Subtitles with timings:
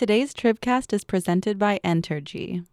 [0.00, 2.64] Today's Tribcast is presented by Entergy.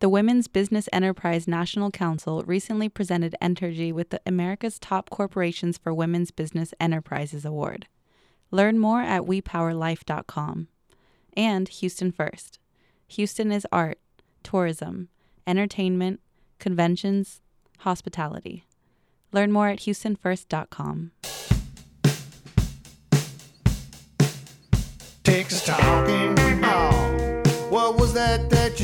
[0.00, 5.94] The Women's Business Enterprise National Council recently presented Entergy with the America's Top Corporations for
[5.94, 7.86] Women's Business Enterprises Award.
[8.50, 10.68] Learn more at wepowerlife.com.
[11.34, 12.58] And Houston First.
[13.06, 13.98] Houston is art,
[14.42, 15.08] tourism,
[15.46, 16.20] entertainment,
[16.58, 17.40] conventions,
[17.78, 18.66] hospitality.
[19.32, 21.12] Learn more at houstonfirst.com.
[25.24, 26.37] Texas talking.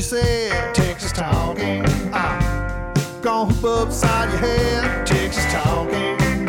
[0.05, 0.75] Said?
[0.75, 1.83] Texas talking.
[2.13, 5.07] Oh, gonna hoop upside your head.
[5.07, 6.45] Texas talking.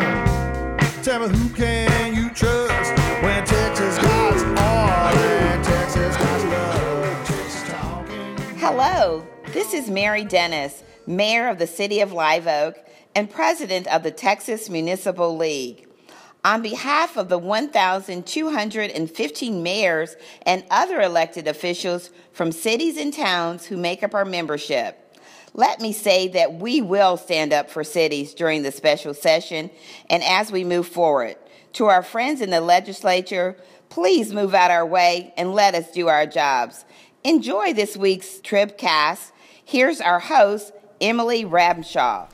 [1.01, 2.91] Tell me who can you trust
[3.23, 7.25] when Texas got all and Texas love.
[7.25, 8.37] Texas talking.
[8.57, 12.75] Hello, this is Mary Dennis, Mayor of the City of Live Oak
[13.15, 15.86] and President of the Texas Municipal League.
[16.47, 23.75] On behalf of the 1,215 mayors and other elected officials from cities and towns who
[23.75, 24.97] make up our membership,
[25.53, 29.69] let me say that we will stand up for cities during the special session
[30.09, 31.35] and as we move forward.
[31.73, 33.57] To our friends in the legislature,
[33.89, 36.85] please move out our way and let us do our jobs.
[37.25, 39.33] Enjoy this week's Tribcast.
[39.65, 40.71] Here's our host,
[41.01, 42.29] Emily Ramshaw.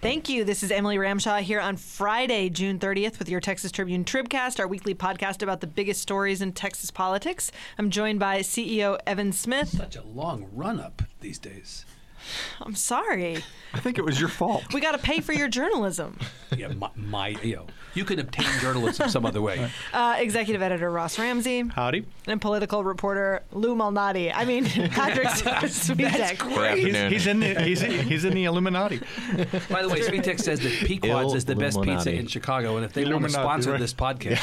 [0.00, 0.44] Thank you.
[0.44, 4.66] This is Emily Ramshaw here on Friday, June 30th, with your Texas Tribune Tribcast, our
[4.66, 7.52] weekly podcast about the biggest stories in Texas politics.
[7.76, 9.68] I'm joined by CEO Evan Smith.
[9.68, 11.84] Such a long run up these days.
[12.60, 13.42] I'm sorry.
[13.72, 14.74] I think it was your fault.
[14.74, 16.18] We got to pay for your journalism.
[16.56, 19.70] Yeah, my, my you know, you can obtain journalism some other way.
[19.92, 22.04] Uh, executive editor Ross Ramsey Howdy.
[22.26, 24.32] and political reporter Lou Malnati.
[24.34, 26.76] I mean, Patrick Svitek.
[26.76, 28.98] He's, he's in the he's, he's in the Illuminati.
[29.70, 32.92] By the way, Svitek says that Pequod's is the best pizza in Chicago, and if
[32.92, 33.80] they want to sponsor right.
[33.80, 34.42] this podcast,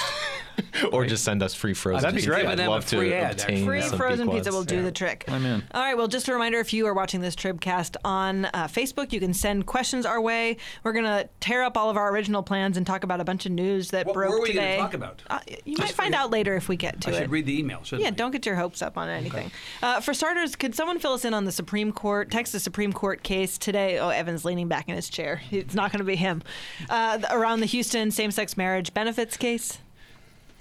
[0.91, 2.01] or just send us free frozen.
[2.01, 2.29] that'd be pizza.
[2.31, 2.45] great.
[2.45, 4.45] I'd Give them a love to free ad, obtain Free some frozen Pequods.
[4.47, 5.25] pizza will do the trick.
[5.27, 5.63] I'm in.
[5.73, 5.95] All right.
[5.97, 9.33] Well, just a reminder if you are watching this Tribcast on uh, Facebook, you can
[9.33, 10.57] send questions our way.
[10.83, 13.45] We're going to tear up all of our original plans and talk about a bunch
[13.45, 14.77] of news that What broke were we gonna today.
[14.77, 15.21] talk about?
[15.29, 17.15] Uh, you might find forget- out later if we get to I it.
[17.17, 17.83] I should read the email.
[17.83, 18.11] Shouldn't Yeah, I?
[18.11, 19.51] don't get your hopes up on anything.
[19.83, 23.23] Uh, for starters, could someone fill us in on the Supreme Court, Texas Supreme Court
[23.23, 23.99] case today?
[23.99, 25.41] Oh, Evan's leaning back in his chair.
[25.51, 26.41] It's not going to be him.
[26.89, 29.79] Uh, around the Houston same-sex marriage benefits case.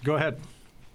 [0.04, 0.38] Go ahead.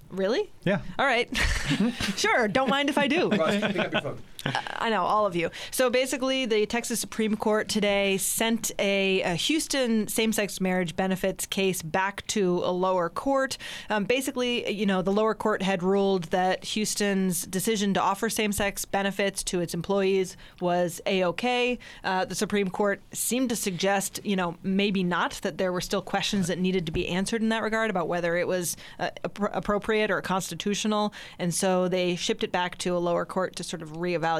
[0.10, 0.50] Really?
[0.64, 0.80] Yeah.
[1.00, 1.30] All right.
[2.18, 2.48] sure.
[2.48, 3.30] Don't mind if I do.
[3.30, 4.18] Ross, pick up your phone.
[4.46, 5.52] I know, all of you.
[5.70, 11.46] So basically, the Texas Supreme Court today sent a, a Houston same sex marriage benefits
[11.46, 13.58] case back to a lower court.
[13.90, 18.52] Um, basically, you know, the lower court had ruled that Houston's decision to offer same
[18.52, 21.78] sex benefits to its employees was A OK.
[22.04, 26.02] Uh, the Supreme Court seemed to suggest, you know, maybe not, that there were still
[26.02, 29.52] questions that needed to be answered in that regard about whether it was uh, appro-
[29.54, 31.14] appropriate or constitutional.
[31.38, 34.31] And so they shipped it back to a lower court to sort of reevaluate.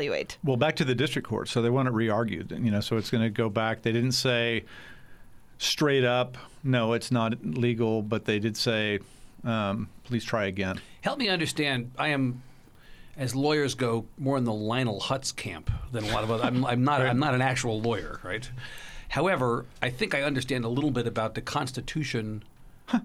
[0.44, 2.52] Well, back to the district court, so they want it re-argued.
[2.52, 3.82] You know, so it's going to go back.
[3.82, 4.64] They didn't say
[5.58, 9.00] straight up, no, it's not legal, but they did say,
[9.44, 10.80] um, please try again.
[11.02, 11.92] Help me understand.
[11.98, 12.42] I am,
[13.18, 16.44] as lawyers go, more in the Lionel Hutz camp than a lot of other.
[16.44, 17.02] I'm, I'm not.
[17.02, 18.50] I'm not an actual lawyer, right?
[19.10, 22.44] However, I think I understand a little bit about the Constitution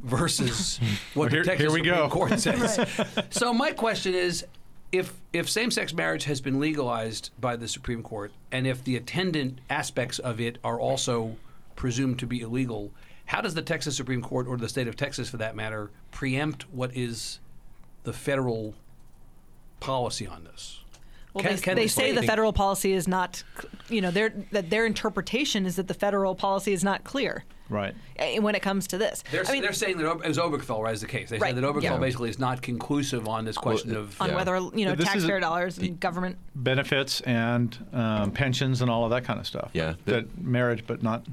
[0.03, 0.79] versus
[1.15, 2.09] what Here- the Texas here we Supreme go.
[2.09, 2.79] Court says.
[3.31, 4.45] So my question is,
[4.93, 9.61] if if same-sex marriage has been legalized by the Supreme Court, and if the attendant
[9.69, 11.37] aspects of it are also
[11.75, 12.93] presumed to be illegal,
[13.27, 16.73] how does the Texas Supreme Court, or the state of Texas for that matter, preempt
[16.73, 17.41] what is
[18.05, 18.75] the federal
[19.81, 20.85] policy on this?
[21.37, 23.43] Well, Can- they, can they they say say the federal policy is not,
[23.91, 27.95] you know, their that their interpretation is that the federal policy is not clear Right.
[28.41, 29.23] when it comes to this.
[29.31, 31.29] They're, I mean, they're saying that Ob- it was Obergefell raised the case.
[31.29, 31.97] They Right, said that Obergefell yeah.
[31.99, 34.37] basically is not conclusive on this question of on Yeah.
[34.37, 36.39] whether you know This taxpayer dollars and government.
[36.55, 39.69] Benefits and um, pensions and all of that kind of stuff.
[39.75, 39.95] Yeah.
[40.07, 41.27] That marriage, but not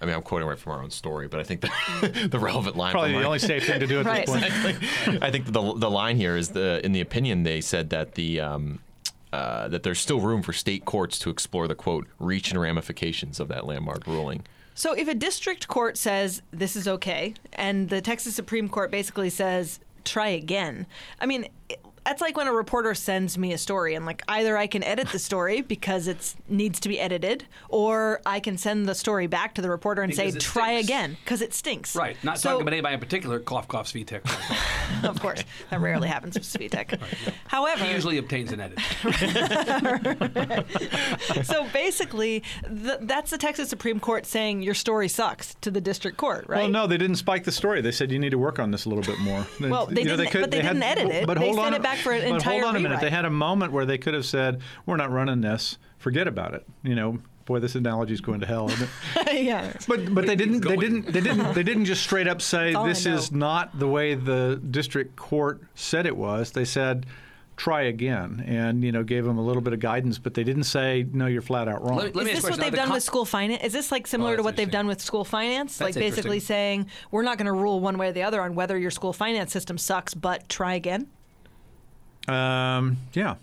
[0.00, 2.76] I mean, I'm quoting right from our own story, but I think the, the relevant
[2.76, 2.90] line.
[2.92, 4.26] probably from the our- only safe thing to do at Right.
[4.26, 4.62] this
[5.06, 5.22] point.
[5.22, 8.40] I think the the line here is the in the opinion they said that the
[8.40, 8.78] um,
[9.32, 13.40] uh, that there's still room for state courts to explore the quote reach and ramifications
[13.40, 14.44] of that landmark ruling.
[14.74, 19.30] So if a district court says this is okay, and the Texas Supreme Court basically
[19.30, 20.86] says try again,
[21.20, 21.48] I mean.
[22.08, 24.82] It, that's like when a reporter sends me a story and like either I can
[24.82, 29.26] edit the story because it needs to be edited or I can send the story
[29.26, 30.88] back to the reporter and Because say try stinks.
[30.88, 31.94] again because it stinks.
[31.94, 32.16] right.
[32.24, 33.38] Not So- talking about anybody in particular.
[33.40, 34.22] Cough, cough, Svitek.
[35.08, 36.98] of course, that rarely happens with Svitek.
[37.46, 38.78] However, He usually obtains an edit.
[41.44, 46.16] so basically, th- that's the Texas Supreme Court saying your story sucks to the district
[46.16, 46.60] court, right?
[46.62, 47.80] Well, no, they didn't spike the story.
[47.80, 49.46] They said you need to work on this a little bit more.
[49.60, 51.26] Well, they you know, didn't- but they had- didn't edit it.
[51.26, 52.96] But They hold sent on, it back for an but entire hold on a minute.
[52.96, 53.02] rewrite.
[53.02, 55.78] They had a moment where they could have said, "We're not running this.
[55.98, 58.68] Forget about it." You know, boy, this analogy is going to hell.
[58.68, 59.42] Isn't it?
[59.44, 59.72] yeah.
[59.88, 62.76] But but they didn't they didn't they didn't they didn't just straight up say That's
[62.76, 66.52] all I this is not the way the district court said it was.
[66.52, 67.06] They said
[67.56, 70.62] try again and you know gave them a little bit of guidance, but they didn't
[70.64, 71.96] say no, you're flat out wrong.
[71.96, 73.02] Let me- let me Is ask this a what they've Now, the done con- with
[73.02, 73.64] school finance?
[73.64, 75.80] Is this like similar oh, to what they've done with school finance?
[75.80, 78.78] like basically saying we're not going to rule one way or the other on whether
[78.78, 81.08] your school finance system sucks, but try again.
[82.28, 83.36] Um, yeah.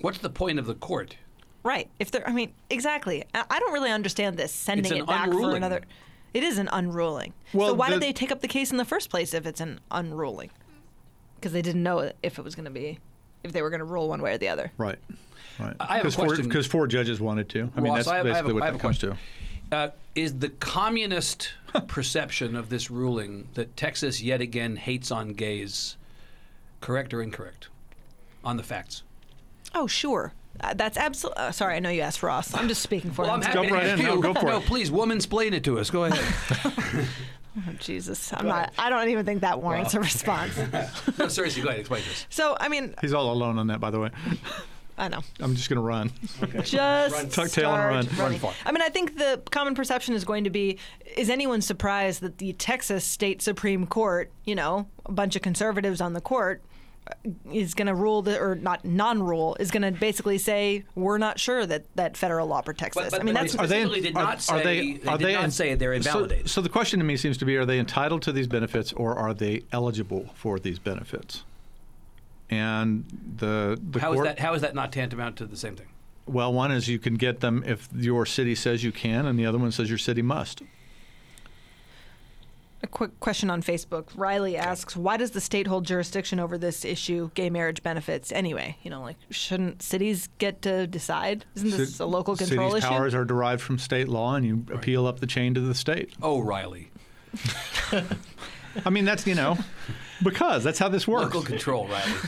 [0.00, 1.16] What's the point of the court?
[1.64, 1.88] Right.
[1.98, 3.24] If they're, I mean, exactly.
[3.34, 5.56] I I don't really understand this sending It's an it back for unruling.
[5.56, 5.80] another.
[6.34, 7.32] It is an unruling.
[7.52, 9.46] Well, so why the- did they take up the case in the first place if
[9.46, 10.50] it's an unruling?
[11.36, 12.98] Because they didn't know if it was going to be,
[13.44, 14.70] if they were going to rule one way or the other.
[14.76, 14.98] Right.
[15.58, 15.74] Right.
[15.80, 16.48] I have a Because four, question.
[16.48, 17.70] because four judges wanted to.
[17.76, 18.82] I mean, Ross, that's I have- I have a- basically what I have that a
[18.82, 19.06] comes to.
[19.08, 19.24] question.
[19.70, 21.52] Uh, is the communist
[21.88, 25.96] perception of this ruling that Texas yet again hates on gays
[26.80, 27.68] correct or incorrect
[28.44, 29.02] on the facts?
[29.74, 30.32] Oh, sure.
[30.60, 31.40] Uh, that's absolutely.
[31.42, 32.52] Uh, sorry, I know you asked Ross.
[32.54, 33.40] I'm just speaking for Well, him.
[33.40, 34.06] I'm happy Jump to right ask in.
[34.06, 34.50] No, go for it.
[34.50, 34.64] no, it.
[34.66, 35.90] please, woman, explain it to us.
[35.90, 37.06] Go ahead.
[37.66, 38.72] Oh, Jesus, I'm not.
[38.78, 40.56] I don't even think that warrants a response.
[41.18, 41.80] no, seriously, go ahead.
[41.80, 42.26] Explain this.
[42.30, 44.10] So, I mean, He's all alone on that, by the way.
[44.96, 45.22] I know.
[45.40, 46.12] I'm just going to run.
[46.62, 48.06] Just Tuck tail and start run.
[48.06, 48.38] Run running.
[48.38, 48.52] far.
[48.64, 50.78] I mean, I think the common perception is going to be:
[51.16, 56.00] Is anyone surprised that the Texas State Supreme Court, you know, a bunch of conservatives
[56.00, 56.62] on the court,
[57.52, 61.38] is going to rule the, or not non-rule, is going to basically say we're not
[61.38, 63.10] sure that that federal law protects But- this.
[63.12, 65.74] but- I mean, but that's Are they- specifically did not say- they did not say
[65.74, 66.50] they're so- invalidated.
[66.50, 69.14] So, the question to me seems to be: Are they entitled to these benefits, or
[69.16, 71.44] are they eligible for these benefits?
[72.50, 73.04] And
[73.38, 74.38] the the How is court, that?
[74.38, 75.86] How is that not tantamount to the same thing?
[76.26, 79.46] well, one is you can get them if your city says you can, and the
[79.46, 80.62] other one says your city must.
[82.82, 84.06] A quick question on Facebook.
[84.14, 88.30] Riley asks, "Why does the state hold jurisdiction over this issue, gay marriage benefits?
[88.32, 91.44] Anyway, you know, like shouldn't cities get to decide?
[91.56, 94.46] Isn't this Ci- a local control cities' issue?" powers are derived from state law, and
[94.46, 96.12] you appeal up the chain to the state.
[96.22, 96.90] Oh, Riley,
[98.84, 99.58] I mean, that's you know,
[100.22, 101.24] because that's how this works.
[101.24, 102.12] local control, Riley.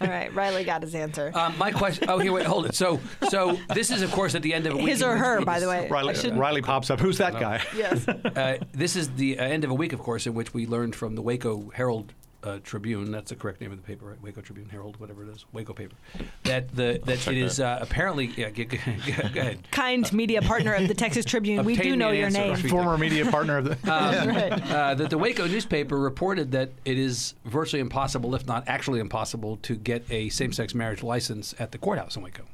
[0.00, 1.32] All right, Riley got his answer.
[1.34, 2.08] Um, my question.
[2.08, 2.74] Oh, here, wait, hold it.
[2.74, 4.88] So, so this is, of course, at the end of a week.
[4.88, 5.88] His or her, we by the way.
[5.88, 7.00] Riley, Riley pops up.
[7.00, 7.62] Who's that guy?
[7.76, 8.06] Yes.
[8.38, 10.94] Uh, this is the uh, end of a week, of course, in which we learned
[10.94, 12.12] from the Waco Herald
[12.48, 13.10] uh, Tribune.
[13.10, 14.22] That's the correct name of the paper, right?
[14.22, 15.96] Waco Tribune, Herald, whatever it is, Waco paper.
[16.44, 18.26] That the that it is uh, apparently.
[18.36, 18.78] Yeah, go, go,
[19.32, 19.70] go ahead.
[19.70, 21.64] Kind media partner of the Texas Tribune.
[21.64, 22.56] we do know an your name.
[22.56, 23.78] Former media partner of the.
[23.90, 29.58] uh, that the Waco newspaper reported that it is virtually impossible, if not actually impossible,
[29.58, 32.44] to get a same-sex marriage license at the courthouse in Waco.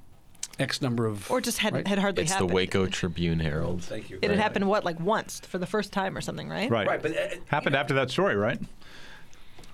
[0.58, 1.30] X number of.
[1.30, 1.86] Or just had right?
[1.86, 2.50] had hardly It's happened.
[2.50, 3.82] the Waco Tribune Herald.
[3.82, 4.18] Thank you.
[4.22, 6.70] It had happened what like once for the first time or something, right?
[6.70, 6.86] right.
[6.86, 8.58] Right, but uh, Happened after that story, right?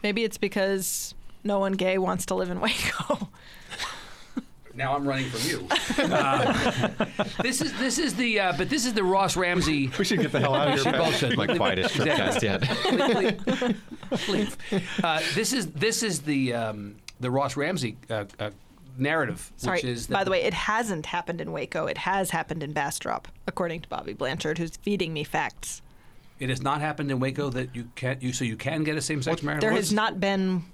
[0.03, 1.15] Maybe it's because
[1.45, 3.29] no one gay wants to live in Waco.
[4.75, 5.69] now I'm running from you.
[6.01, 6.89] Uh,
[7.43, 9.91] this is this is the uh, but this is the Ross Ramsey.
[9.99, 10.85] We should get the hell out of here.
[10.85, 10.99] Pat.
[10.99, 11.37] both should.
[11.37, 12.49] My quietest Exactly.
[12.49, 13.71] Tribcast
[14.11, 14.29] yet.
[14.29, 14.57] Leave.
[15.05, 18.51] Uh, this is this is the um, the Ross Ramsey uh, uh,
[18.97, 19.77] narrative, Sorry.
[19.77, 21.87] which is that By the way, it hasn't happened in Waco.
[21.87, 25.83] It has happened in Bastrop, according to Bobby Blanchard, who's feeding me facts.
[26.41, 28.21] It has not happened in Waco that you can't.
[28.23, 29.61] you so you can get a same-sex marriage.
[29.61, 30.65] There What's has not been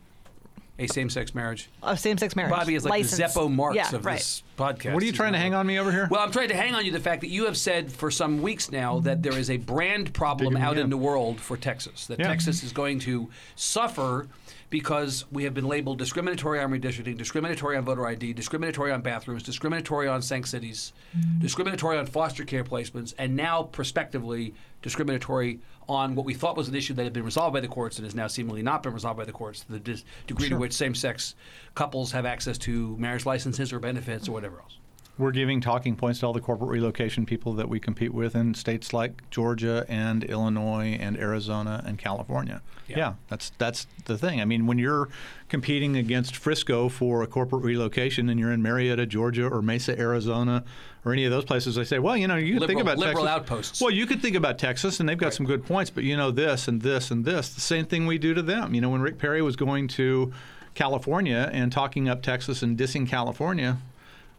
[0.78, 1.70] a same-sex marriage.
[1.82, 2.50] a same-sex marriage.
[2.52, 3.34] Bobby is like license.
[3.34, 4.18] the Zeppo Marx yeah, of right.
[4.18, 4.92] this podcast.
[4.94, 6.06] What are you trying to hang on me over here?
[6.10, 8.42] Well, I'm trying to hang on you the fact that you have said for some
[8.42, 10.90] weeks now that there is a brand problem Digging out in in.
[10.90, 12.06] the world for Texas.
[12.06, 12.28] That Yeah.
[12.28, 14.28] Texas is going to suffer
[14.70, 19.42] because we have been labeled discriminatory on redistricting, discriminatory on voter ID, discriminatory on bathrooms,
[19.42, 21.38] discriminatory on sanct cities, mm-hmm.
[21.40, 26.74] discriminatory on foster care placements, and now prospectively discriminatory on what we thought was an
[26.74, 29.18] issue that had been resolved by the courts and has now seemingly not been resolved
[29.18, 31.36] by the courts, the dis- degree to which same-sex
[31.74, 34.78] couples have access to marriage licenses or benefits or whatever else.
[35.18, 38.52] We're giving talking points to all the corporate relocation people that we compete with in
[38.52, 42.60] states like Georgia and Illinois and Arizona and California.
[42.86, 42.96] Yeah.
[42.98, 44.40] Yeah, that's that's the thing.
[44.40, 45.08] I mean, when you're
[45.48, 50.64] competing against Frisco for a corporate relocation and you're in Marietta, Georgia, or Mesa, Arizona,
[51.04, 53.24] or any of those places, they say, well, you know, you could think about liberal
[53.24, 53.40] Texas.
[53.40, 53.80] outposts.
[53.80, 56.30] Well, you could think about Texas, and they've got some good points, but you know
[56.30, 57.48] this and this and this.
[57.48, 58.74] The same thing we do to them.
[58.74, 60.32] You know, when Rick Perry was going to
[60.74, 63.78] California and talking up Texas and dissing California,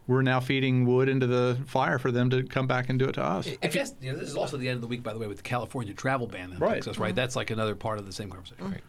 [0.08, 3.12] we're now feeding wood into the fire for them to come back and do it
[3.12, 3.46] to us.
[3.62, 5.28] I guess you know, this is also the end of the week, by the way,
[5.28, 6.74] with the California travel ban in Right.
[6.76, 7.14] Texas, right?
[7.14, 8.68] That's like another part of the same conversation.
[8.70, 8.80] Right.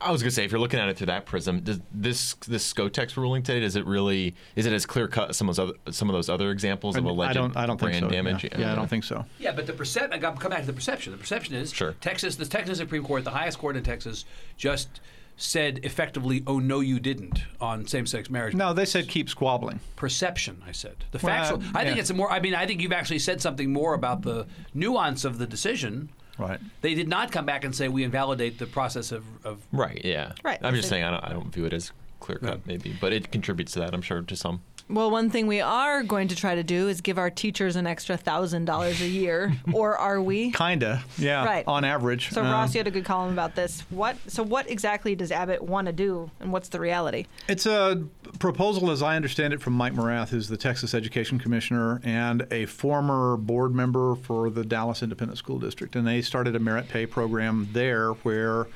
[0.00, 2.70] I was gonna say, if you're looking at it through that prism, does this this
[2.74, 5.68] SCOTX ruling today does it really is it as clear cut as some of those
[5.70, 7.56] other, some of those other examples of alleged I don't.
[7.56, 8.10] I don't think brand so.
[8.10, 8.42] damage?
[8.42, 9.24] Yeah, Yeah, I don't think so.
[9.38, 11.12] Yeah, but the percep- I got come back to the perception.
[11.12, 11.92] The perception is Sure.
[12.00, 14.24] Texas, the Texas Supreme Court, the highest court in Texas,
[14.56, 15.00] just
[15.36, 18.54] said effectively, "Oh no, you didn't" on same-sex marriage.
[18.54, 19.80] No, they said keep squabbling.
[19.96, 20.62] perception.
[20.66, 21.62] I said the Well, factual.
[21.62, 22.30] Uh, I think it's a more.
[22.30, 26.10] I mean, I think you've actually said something more about the nuance of the decision.
[26.38, 26.60] Right.
[26.80, 30.00] They did not come back and say we invalidate the process of, of Right.
[30.04, 30.32] Yeah.
[30.42, 33.12] Right, I'm just saying I don't, I don't view it as clear cut maybe, but
[33.12, 33.92] it contributes to that.
[33.94, 34.62] I'm sure to some.
[34.92, 37.86] Well, one thing we are going to try to do is give our teachers an
[37.86, 40.52] extra thousand dollars a year, or are we?
[40.52, 41.02] Kinda.
[41.16, 41.44] Yeah.
[41.44, 41.64] Right.
[41.66, 42.30] On average.
[42.30, 43.80] So Um, Ross, you had a good column about this.
[43.90, 44.16] What?
[44.26, 47.24] So what exactly does Abbott want to do, and what's the reality?
[47.48, 48.04] It's a
[48.38, 52.66] proposal, as I understand it, from Mike Morath, who's the Texas Education Commissioner and a
[52.66, 55.96] former board member for the Dallas Independent School District.
[55.96, 58.66] And they started a merit pay program there where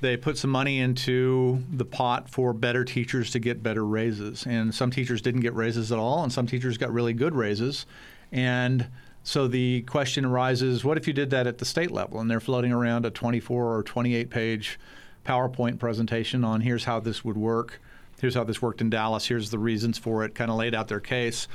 [0.00, 4.46] they put some money into the pot for better teachers to get better raises.
[4.46, 7.86] And some teachers didn't get raises at all, and some teachers got really good raises.
[8.30, 8.88] And
[9.24, 12.20] so the question arises what if you did that at the state level?
[12.20, 14.78] And they're floating around a 24 or 28 page
[15.24, 17.80] PowerPoint presentation on here's how this would work.
[18.20, 19.26] Here's how this worked in Dallas.
[19.26, 21.48] Here's the reasons for it, kind of laid out their case.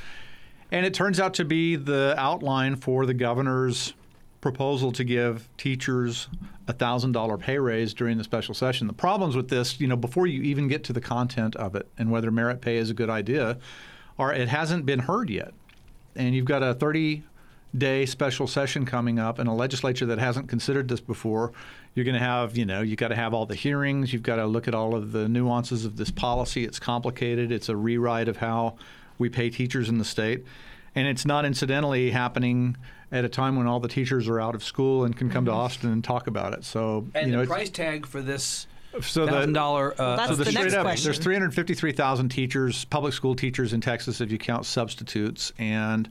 [0.71, 3.93] And it turns out to be the outline for the governor's
[4.43, 6.27] proposal to give teachers
[6.67, 8.87] a thousand dollar pay raise during the special session.
[8.87, 11.87] The problems with this, you know, before you even get to the content of it
[11.97, 13.57] and whether merit pay is a good idea,
[14.19, 15.53] are it hasn't been heard yet.
[16.17, 17.23] And you've got a 30
[17.75, 21.53] day special session coming up and a legislature that hasn't considered this before.
[21.95, 24.11] You're going to have, you know, you've got to have all the hearings.
[24.11, 26.65] You've got to look at all of the nuances of this policy.
[26.65, 27.49] It's complicated.
[27.49, 28.75] It's a rewrite of how
[29.17, 30.43] we pay teachers in the state.
[30.95, 32.75] And it's not incidentally happening
[33.13, 35.51] at a time when all the teachers are out of school and can come to
[35.51, 36.65] Austin and talk about it.
[36.65, 38.65] So, and you know, the price tag for this
[39.01, 39.93] so the- thousand dollar.
[39.97, 41.05] Uh, that's so the the next straight up, question.
[41.05, 46.09] there's 353,000 teachers, public school teachers in Texas, if you count substitutes, and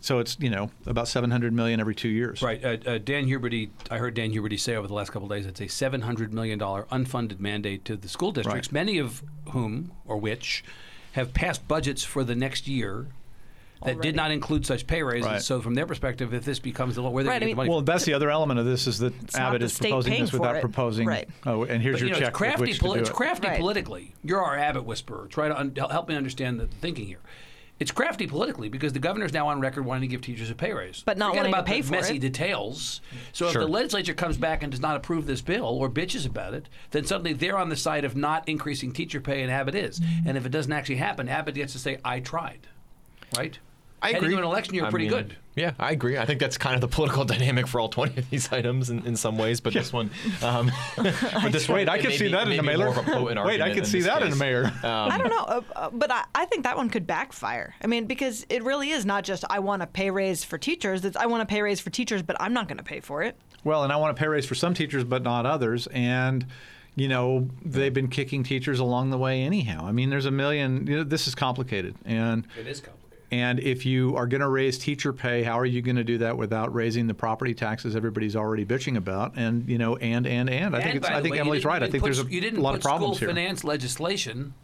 [0.00, 2.40] so it's you know about 700 million every two years.
[2.40, 2.64] Right.
[2.64, 5.44] Uh, uh, Dan Huberty, I heard Dan Huberty say over the last couple of days
[5.44, 8.72] it's a $700 million unfunded mandate to the school districts, Right.
[8.72, 10.62] many of whom, or which,
[11.12, 13.08] have passed budgets for the next year
[13.84, 14.08] that Already.
[14.08, 15.26] did not include such pay raises.
[15.26, 15.42] Right.
[15.42, 17.54] So, from their perspective, if this becomes the law, where they Right, I get the
[17.54, 17.84] money Well, from?
[17.86, 20.60] that's the other element of this is that not Abbott is proposing this without it.
[20.60, 21.06] proposing.
[21.06, 21.28] Right.
[21.46, 23.08] Oh, and here's But, your you know, check it's crafty, with which poli- to do
[23.08, 23.58] it's crafty Right.
[23.60, 24.14] politically.
[24.24, 25.26] You're our Abbott whisperer.
[25.28, 27.20] Try to un- help me understand the thinking here.
[27.80, 30.72] It's crafty politically because the governor's now on record wanting to give teachers a pay
[30.72, 32.18] raise, But not Forget wanting to about pay the for messy it.
[32.18, 33.00] details.
[33.32, 33.62] So Sure.
[33.62, 36.68] if the legislature comes back and does not approve this bill or bitches about it,
[36.90, 40.00] then suddenly they're on the side of not increasing teacher pay, and Abbott is.
[40.26, 42.66] And if it doesn't actually happen, Abbott gets to say, "I tried,"
[43.36, 43.60] right?
[44.00, 44.34] I Heading agree.
[44.34, 45.36] to an election year, I pretty mean, good.
[45.56, 46.16] Yeah, I agree.
[46.18, 49.04] I think that's kind of the political dynamic for all 20 of these items in,
[49.04, 50.10] in some ways, but this one.
[50.42, 52.86] Um, but this Wait, I could see that in may a be mailer.
[52.86, 54.70] more of a potent Wait, I could see that in a mayor.
[54.84, 57.74] I don't know, uh, uh, but I, I think that one could backfire.
[57.82, 61.04] I mean, because it really is not just I want a pay raise for teachers.
[61.04, 63.22] It's I want a pay raise for teachers, but I'm not going to pay for
[63.24, 63.36] it.
[63.64, 65.88] Well, and I want a pay raise for some teachers, but not others.
[65.88, 66.46] And
[66.94, 69.86] you know, they've been kicking teachers along the way anyhow.
[69.86, 70.86] I mean, there's a million.
[70.86, 72.97] You know, this is complicated, and It is complicated.
[73.30, 76.18] And if you are going to raise teacher pay, how are you going to do
[76.18, 79.34] that without raising the property taxes everybody's already bitching about?
[79.36, 81.82] And you know, and and and I think And it's, I think way, Emily's right.
[81.82, 83.34] I think didn't there's put- a, you didn't lot put of problems school here.
[83.36, 84.54] finance legislation.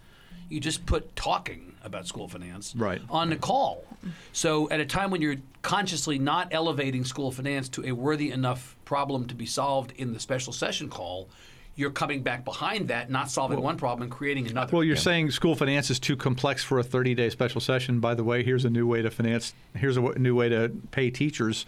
[0.49, 3.00] You just put talking about school finance Right.
[3.11, 3.85] on the call.
[4.33, 8.76] So at a time when you're consciously not elevating school finance to a worthy enough
[8.85, 11.28] problem to be solved in the special session call,
[11.76, 14.71] you're coming back behind that, not solving one problem and creating another.
[14.73, 18.00] Well, you're saying school finance is too complex for a 30-day special session.
[18.00, 19.54] By the way, here's a new way to finance.
[19.75, 21.66] Here's a w- new way to pay teachers.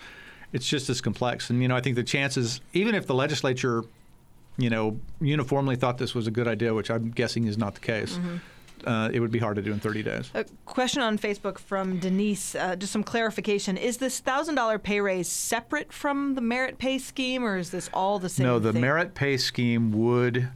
[0.52, 3.82] It's just as complex, and you know, I think the chances, even if the legislature,
[4.56, 7.80] you know, uniformly thought this was a good idea, which I'm guessing is not the
[7.80, 8.36] case, mm-hmm.
[8.85, 10.30] Uh, it would be hard to do in 30 days.
[10.35, 12.54] A question on Facebook from Denise.
[12.54, 16.99] Uh, just some clarification: Is this thousand dollar pay raise separate from the merit pay
[16.99, 18.47] scheme, or is this all the same?
[18.47, 18.80] No, the thing?
[18.83, 20.49] merit pay scheme would,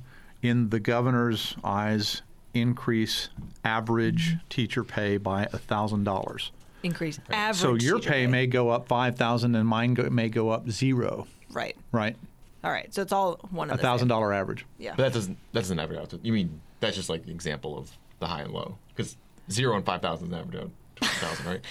[0.42, 2.22] in the governor's eyes,
[2.54, 3.28] increase
[3.64, 6.52] average teacher pay by thousand dollars.
[6.82, 7.60] increase average.
[7.60, 10.68] So your teacher pay may go up five thousand, and mine go, may go up
[10.70, 11.26] zero.
[11.52, 11.76] right.
[11.92, 12.16] Right,
[12.62, 14.64] All right, so it's all one a of the thousand dollar average.
[14.78, 14.90] Yeah.
[14.96, 16.20] But that doesn't that doesn't average out to.
[16.22, 19.16] You mean that's just like the example of the high and low because
[19.50, 21.60] zero and five thousand is average out to five thousand, right?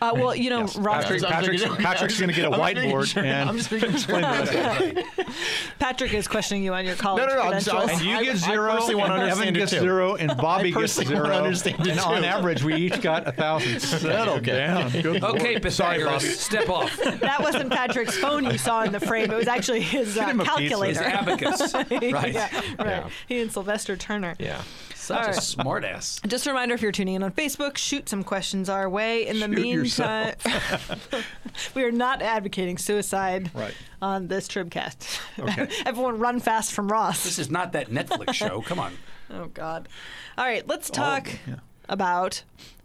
[0.00, 2.74] Uh, well, you know, Ross Patrick, I'm Patrick's, Patrick's going to get a I'm just
[2.76, 4.20] making whiteboard sure- and I'm just making sure.
[5.80, 7.90] Patrick is questioning you on your college no, no, I'm just- credentials.
[7.90, 9.80] I was- And you I- get zero, personally and Evan gets too.
[9.80, 11.28] zero, and Bobby gets zero.
[11.28, 13.80] understand and on average, we each got a thousand.
[13.80, 14.52] Settle Okay.
[14.52, 14.90] down.
[14.92, 15.62] Good Okay, Lord.
[15.62, 16.96] Pythagoras, step off.
[16.96, 19.32] that wasn't Patrick's phone you saw in the frame.
[19.32, 20.86] It was actually his uh, Get him a pizza.
[20.86, 21.74] His abacus.
[21.74, 22.32] Right.
[22.32, 22.48] yeah,
[22.78, 22.86] right.
[22.86, 23.08] Yeah.
[23.26, 24.36] He and Sylvester Turner.
[24.38, 24.62] Yeah.
[25.08, 25.36] Such All a right.
[25.38, 26.26] smartass.
[26.28, 29.26] Just a reminder if you're tuning in on Facebook, shoot some questions our way.
[29.26, 30.34] In the Shoot meantime,
[31.74, 33.72] we are not advocating suicide Right.
[34.02, 35.18] on this Tribcast.
[35.38, 35.66] Okay.
[35.86, 37.24] Everyone run fast from Ross.
[37.24, 38.60] This is not that Netflix show.
[38.66, 38.92] Come on.
[39.30, 39.88] Oh God!
[40.36, 41.54] All right, let's talk them, yeah.
[41.88, 42.42] about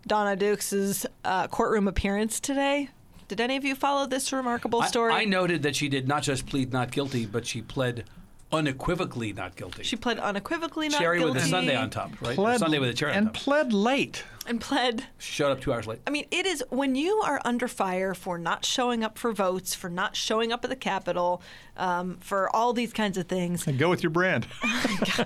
[0.07, 2.87] Dawnna Dukes' uh, courtroom appearance today.
[3.27, 5.11] Did any of you follow this remarkable I- story?
[5.13, 8.05] I, noted that she did not just plead not guilty, but she pled
[8.53, 9.83] unequivocally not guilty.
[9.83, 11.33] She pled unequivocally not cherry guilty.
[11.33, 12.35] with a Sunday on top, right?
[12.35, 13.35] Pled- Sunday with a cherry on and top.
[13.43, 14.23] pled late.
[14.45, 15.05] and pled.
[15.19, 16.01] She showed up two hours late.
[16.05, 19.73] I mean, it is when you are under fire for not showing up for votes,
[19.73, 21.41] for not showing up at the Capitol,
[21.77, 23.65] um, for all these kinds of things.
[23.65, 24.45] And go with your brand.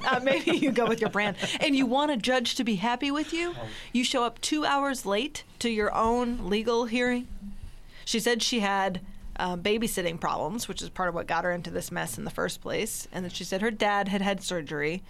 [0.08, 3.10] uh, maybe you go with your brand and you want a judge to be happy
[3.12, 3.56] with you.
[3.92, 7.28] You show up two hours late to your own legal hearing.
[8.06, 9.02] She said she had
[9.38, 12.32] um, babysitting problems, which is part of what got her into this mess in the
[12.32, 13.08] first place.
[13.12, 15.04] And then she said her dad had had surgery.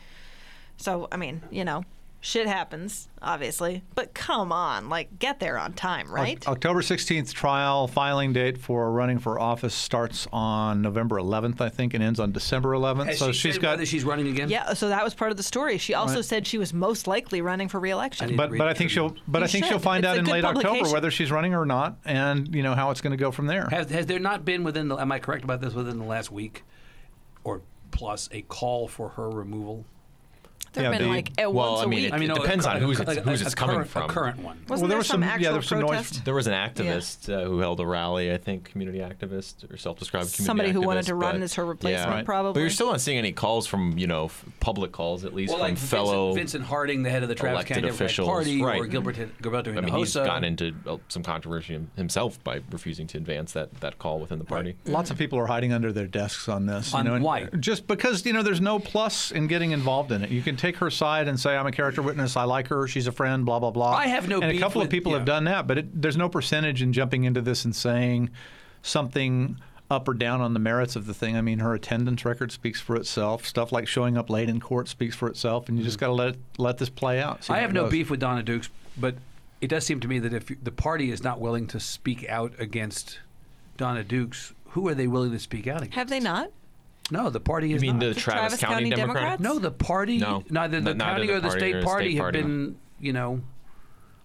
[0.78, 1.86] So, I mean, you know,
[2.20, 3.84] shit happens, obviously.
[3.96, 6.46] But come on, like, get there on time, right?
[6.48, 11.94] October 16th trial filing date for running for office starts on November 11th, I think,
[11.94, 13.06] and ends on December 11th.
[13.06, 13.70] Has so she she's said got.
[13.72, 14.50] whether she's running again?
[14.50, 15.78] yeah, so that was part of the story.
[15.78, 16.26] She also Right.
[16.26, 18.36] said she was most likely running for I reelection.
[18.36, 19.24] But but I think she'll Tribune.
[19.28, 21.66] but I You think she'll find It's out in late October whether she's running or
[21.66, 23.68] not, and you know how it's going to go from there.
[23.70, 26.32] Has, has there not been within the, am I correct about this, within the last
[26.32, 26.64] week
[27.44, 29.86] or plus, a call for her removal?
[30.74, 32.14] There have yeah, been they- like at well, once I a mean, week.
[32.14, 33.90] it- no, depends a- on like a- who's it's- like who's a it's coming current-
[33.90, 34.04] from.
[34.04, 34.58] A current one.
[34.68, 36.54] Wasn't well, there there was some some- yeah, there was some noise- There was an
[36.54, 40.82] activist uh, who held a rally, I think, community activist or self-described community Somebody who
[40.82, 42.14] wanted activist, to run but- as her replacement, yeah.
[42.16, 42.26] Right.
[42.26, 42.54] probably.
[42.54, 45.50] But you're still not seeing any calls from, you know, f- public calls, at least
[45.52, 46.28] Well, from like fellow.
[46.34, 48.90] Vincent, Vincent Harding, the head of the Travis elected County Democratic officials, Party, or right.
[48.90, 53.54] Gilbert Gilberto I mean, he's gotten into uh, some controversy himself by refusing to advance
[53.54, 54.76] that, that call within the party.
[54.86, 56.94] Lots of people are hiding under their desks on this.
[56.94, 57.46] On you know, why?
[57.60, 60.30] Just because you know there's no plus in getting involved in it.
[60.32, 62.36] You can take her side and say I'm a character witness.
[62.36, 62.88] I like her.
[62.88, 63.46] She's a friend.
[63.46, 63.94] Blah blah blah.
[63.94, 65.20] I have no And a couple with- of people yeah.
[65.20, 68.30] have done that, but it, there's no percentage in jumping into this and saying
[68.82, 69.60] something
[69.90, 71.38] up or down on the merits of the thing.
[71.38, 73.46] I mean, her attendance record speaks for itself.
[73.46, 76.06] Stuff like showing up late in court speaks for itself, and you just mm-hmm.
[76.06, 77.50] got to let it, let this play out.
[77.50, 77.92] I have no goes.
[77.92, 79.16] beef with Dawnna Dukes, but
[79.62, 82.54] it does seem to me that if the party is not willing to speak out
[82.60, 83.20] against
[83.78, 85.96] Dawnna Dukes, who are they willing to speak out against?
[85.96, 86.52] Have they not?
[87.12, 88.00] No, the party You is mean not.
[88.02, 89.40] the The Travis, Travis County Democrat?
[89.40, 89.42] Democrats?
[89.42, 90.18] no, the party.
[90.18, 90.44] No.
[90.50, 92.42] neither the N- neither county the or the state or the party state have party,
[92.42, 92.48] no.
[92.48, 93.42] been, you know,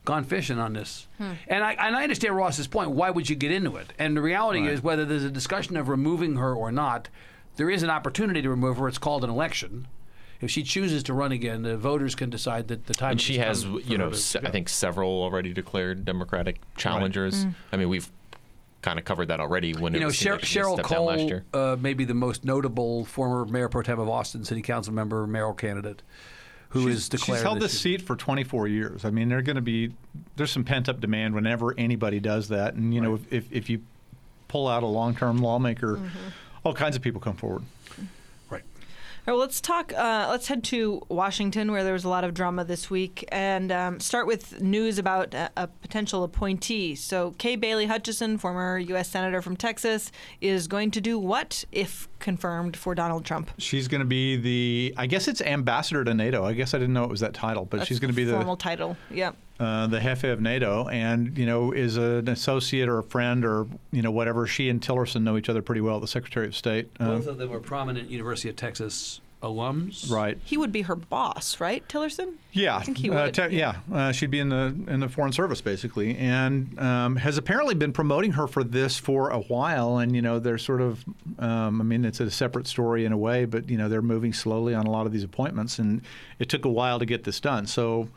[0.05, 1.07] gone fishing on this.
[1.19, 1.33] Hmm.
[1.47, 2.91] And I and I understand Ross's point.
[2.91, 3.93] Why would you get into it?
[3.99, 7.09] And the reality is, whether there's a discussion of removing her or not,
[7.57, 8.89] there is an opportunity to remove her.
[8.89, 9.87] It's called an election.
[10.41, 13.13] If she chooses to run again, the voters can decide that the time.
[13.13, 17.47] And she has, you know, se- I think several already declared Democratic challengers.
[17.73, 18.11] I mean, we've
[18.83, 20.75] kind of covered that already when You it know, was Sher- seen that she Sheryl
[20.75, 21.45] stepped last Cole, year.
[21.55, 25.55] uh, maybe the most notable former mayor pro tem of Austin, city council member, mayoral
[25.55, 26.03] candidate,
[26.71, 27.39] who is She's, declared.
[27.39, 29.05] she's held that this seat for 24 years.
[29.05, 29.93] I mean, they're going to be
[30.37, 33.71] there's some pent up demand whenever anybody does that, and you know, if, if if
[33.71, 33.83] you
[34.49, 36.01] pull out a long term lawmaker,
[36.65, 37.63] all kinds of people come forward.
[39.25, 39.35] Right.
[39.35, 39.93] Well, let's talk.
[39.93, 43.71] Uh, let's head to Washington, where there was a lot of drama this week, and
[43.71, 46.97] um, start with news about a, a potential appointee.
[46.97, 49.09] So, Kay Bailey Hutchison, former U.S.
[49.09, 53.51] senator from Texas, is going to do what if confirmed for Donald Trump?
[53.59, 56.45] She's going to be the I guess it's ambassador to NATO.
[56.45, 58.33] I guess I didn't know it was that title, but she's going to be the
[58.33, 58.97] formal title.
[59.11, 59.37] Yep.
[59.61, 63.67] uh, the jefe of NATO, and you know is an associate or a friend or
[63.91, 64.47] you know whatever.
[64.47, 66.01] She and Tillerson know each other pretty well.
[66.01, 70.11] The Secretary of State, uh, Both of them were prominent University of Texas alums.
[70.11, 70.39] right?
[70.45, 72.35] He would be her boss, right, Tillerson?
[72.53, 75.09] Yeah, I think he uh, would, te- yeah, uh, she'd be in the in the
[75.09, 79.99] foreign service basically, and um, has apparently been promoting her for this for a while.
[79.99, 81.05] And you know, they're sort of,
[81.39, 84.33] um, I mean, it's a separate story in a way, but you know, they're moving
[84.33, 86.03] slowly on a lot of these appointments, and
[86.39, 87.67] it took a while to get this done.
[87.67, 88.09] So,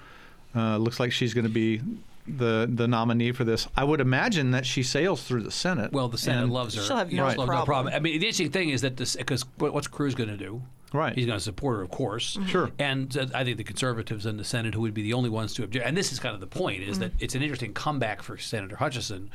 [0.55, 1.81] uh, looks like she's going to be
[2.27, 3.67] the the nominee for this.
[3.75, 5.91] I would imagine that she sails through the Senate.
[5.91, 6.81] Well, the Senate loves her.
[6.81, 7.93] She'll have no She'll have problem.
[7.93, 10.61] I mean, the interesting thing is that this because what's Cruz going to do?
[10.95, 11.15] Right.
[11.15, 12.37] He's going to support her, of course.
[12.47, 12.71] Sure.
[12.79, 15.53] And uh, I think the conservatives in the Senate, who would be the only ones
[15.55, 16.91] to object, and this is kind of the point, Mm-hmm.
[16.91, 19.29] is that it's an interesting comeback for Senator Hutchison,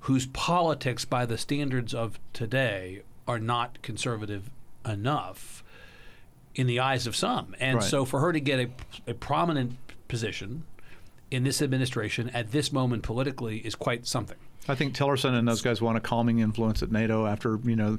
[0.00, 4.50] whose politics, by the standards of today, are not conservative
[4.86, 5.62] enough
[6.54, 7.54] in the eyes of some.
[7.58, 7.84] And Right.
[7.84, 9.76] so for her to get a, a prominent
[10.08, 10.64] position
[11.30, 14.36] in this administration at this moment politically is quite something.
[14.68, 17.98] I think Tillerson and those guys want a calming influence at NATO after you know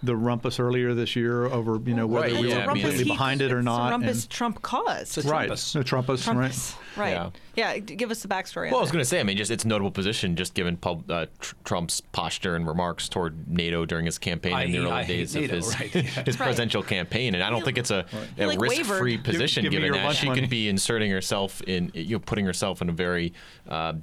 [0.00, 2.82] the rumpus earlier this year over you know whether Right, we yeah, were I mean-
[2.84, 3.88] completely He- behind it or it's not.
[3.90, 5.18] The Rumpus and- Trump cause.
[5.18, 5.72] It's a right, Trumpus.
[5.72, 6.36] the Trumpus, right?
[6.52, 6.74] Trumpus.
[6.96, 7.10] Right.
[7.10, 7.30] Yeah.
[7.56, 7.78] Yeah.
[7.78, 8.70] Give us the backstory.
[8.70, 10.76] Well, I was going to say, I mean, just it's a notable position, just given
[10.76, 14.78] pub, uh, tr- Trump's posture and remarks toward NATO during his campaign I in the
[14.78, 16.02] hate- early I hate days NATO, of his, right, yeah.
[16.26, 18.06] his presidential campaign, and I don't think it's a,
[18.36, 19.24] He, a like, risk-free wavered.
[19.24, 20.40] position, Give- give given that she money.
[20.42, 23.32] could be inserting herself in, you know, putting herself in a very
[23.68, 23.94] uh,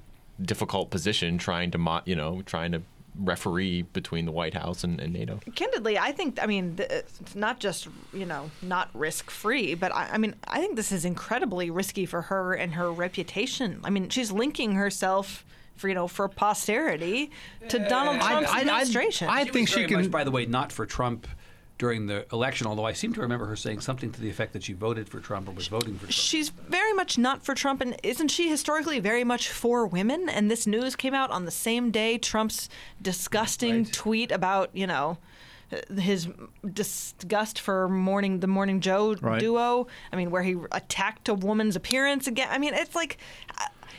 [0.41, 2.81] difficult position, trying to, mo- you know, trying to
[3.19, 5.39] referee between the White House and, and NATO.
[5.55, 9.93] candidly, I think, I mean, th- it's not just, you know, not risk free, but
[9.93, 13.79] I, I mean, I think this is incredibly risky for her and her reputation.
[13.83, 15.45] I mean, she's linking herself.
[15.77, 17.31] For, you know, for posterity,
[17.67, 19.27] to uh, Donald Trump's I- I- administration.
[19.27, 21.27] I She think was she can- much, by the way, not for Trump
[21.77, 22.67] during the election.
[22.67, 25.19] Although I seem to remember her saying something to the effect that she voted for
[25.19, 26.11] Trump or was voting for Trump.
[26.13, 30.29] She's very much not for Trump, and isn't she historically very much for women?
[30.29, 32.69] And this news came out on the same day Trump's
[33.01, 33.93] disgusting Right.
[33.93, 35.17] tweet about, you know,
[35.97, 36.29] his
[36.73, 39.39] disgust for morning the Morning Joe Right.
[39.39, 39.87] duo.
[40.13, 42.47] I mean, where he attacked a woman's appearance again.
[42.51, 43.17] I mean, it's like.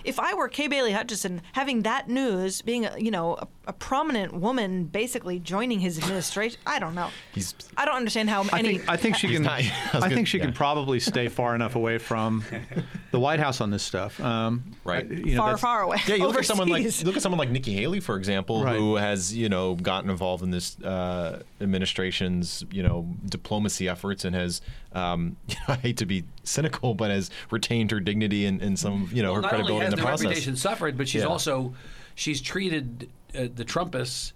[0.04, 3.72] If I were Kay Bailey Hutchison, having that news, being a, you know a, a
[3.72, 7.09] prominent woman, basically joining his administration, I don't know.
[7.32, 8.78] He's- I don't understand how I any.
[8.78, 9.42] think, I think she can.
[9.42, 12.44] not- I I gonna- think she can probably stay far enough away from
[13.11, 14.20] the White House on this stuff.
[14.20, 15.04] Um, Right.
[15.11, 15.96] I- you know, far, far away.
[16.06, 18.76] Yeah, you look at someone like look at someone like Nikki Haley, for example, Right.
[18.78, 24.35] who has you know gotten involved in this uh, administration's you know diplomacy efforts and
[24.35, 24.61] has
[24.92, 25.37] um,
[25.68, 29.32] I hate to be cynical, but has retained her dignity and, and some you know
[29.32, 30.25] Well, her credibility has in the the process.
[30.25, 31.29] reputation suffered, but she's Yeah.
[31.29, 31.75] also
[32.14, 34.33] she's treated uh, the Trumpists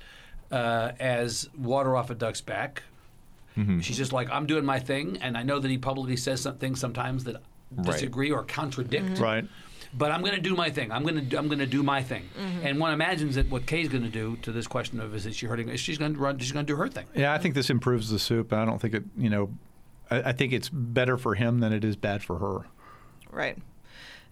[0.51, 2.83] uh, as water off a duck's back.
[3.57, 3.81] Mm-hmm.
[3.81, 6.57] She's just like I'm doing my thing, and I know that he publicly says some
[6.59, 7.43] things sometimes that
[7.83, 9.19] disagree or contradict.
[9.19, 9.45] Right.
[9.93, 10.93] But I'm going to do my thing.
[10.93, 12.29] I'm going to I'm going to do my thing.
[12.63, 15.47] And one imagines that what Kay's going to do to this question of is she
[15.47, 15.75] hurting?
[15.77, 16.39] She's going to run.
[16.39, 17.07] She's going to do her thing.
[17.15, 18.53] Yeah, I think this improves the soup.
[18.53, 19.03] I don't think it.
[19.17, 19.51] You know,
[20.11, 22.67] I, I think it's better for him than it is bad for her.
[23.33, 23.59] Right.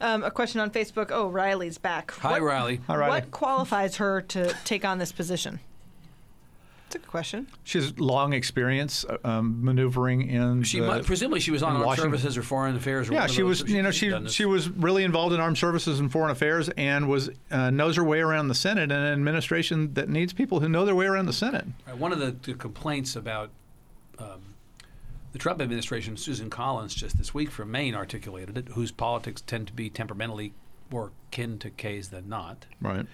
[0.00, 1.10] Um, a question on Facebook.
[1.10, 2.12] Oh, Riley's back.
[2.12, 2.80] Hi, What- Riley.
[2.86, 3.10] Hi, Riley.
[3.10, 5.60] What qualifies her to take on this position?
[6.86, 7.48] It's a good question.
[7.64, 10.62] She has long experience um, maneuvering in.
[10.62, 12.12] She the, mu- presumably she was on in armed Washington.
[12.12, 13.10] services or foreign affairs.
[13.10, 13.60] Or Yeah, she was.
[13.68, 17.28] You know, she she was really involved in armed services and foreign affairs, and was
[17.50, 20.86] uh, knows her way around the Senate and an administration that needs people who know
[20.86, 21.66] their way around the Senate.
[21.86, 23.50] Right, One of the, the complaints about
[24.18, 24.54] um,
[25.32, 29.66] the Trump administration, Susan Collins, just this week from Maine, articulated it, whose politics tend
[29.66, 30.52] to be temperamentally
[30.90, 32.66] more kin to Kay's than not.
[32.80, 33.06] Right.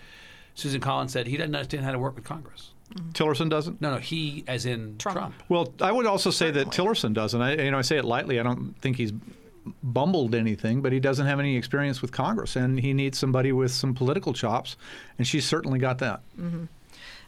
[0.54, 2.70] Susan Collins said he doesn't understand how to work with Congress.
[2.92, 3.10] Mm-hmm.
[3.10, 3.80] Tillerson doesn't.
[3.80, 5.18] No, no, he, as in Trump.
[5.18, 5.34] Trump.
[5.48, 7.40] Well, I would also say that Tillerson doesn't.
[7.40, 8.38] I, you know, I say it lightly.
[8.38, 9.12] I don't think he's
[9.82, 13.72] bumbled anything, but he doesn't have any experience with Congress, and he needs somebody with
[13.72, 14.76] some political chops,
[15.18, 16.20] and she's certainly got that.
[16.38, 16.64] Mm-hmm.